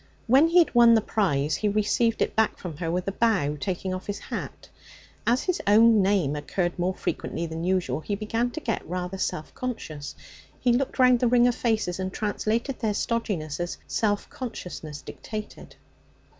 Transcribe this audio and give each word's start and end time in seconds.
When 0.25 0.47
he 0.47 0.57
had 0.57 0.73
won 0.73 0.95
the 0.95 1.01
prize 1.01 1.57
he 1.57 1.69
received 1.69 2.23
it 2.23 2.35
back 2.35 2.57
from 2.57 2.77
her 2.77 2.89
with 2.91 3.07
a 3.07 3.11
bow, 3.11 3.55
taking 3.57 3.93
off 3.93 4.07
his 4.07 4.17
hat. 4.17 4.67
As 5.27 5.43
his 5.43 5.61
own 5.67 6.01
name 6.01 6.35
occurred 6.35 6.79
more 6.79 6.95
frequently 6.95 7.45
than 7.45 7.63
usual, 7.63 7.99
he 7.99 8.15
began 8.15 8.49
to 8.49 8.59
get 8.59 8.83
rather 8.89 9.19
self 9.19 9.53
conscious. 9.53 10.15
He 10.59 10.73
looked 10.73 10.97
round 10.97 11.19
the 11.19 11.27
ring 11.27 11.47
of 11.47 11.53
faces, 11.53 11.99
and 11.99 12.11
translated 12.11 12.79
their 12.79 12.95
stodginess 12.95 13.59
as 13.59 13.77
self 13.85 14.27
consciousness 14.31 15.03
dictated. 15.03 15.75